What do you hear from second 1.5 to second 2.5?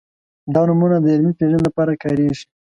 لپاره کارېږي.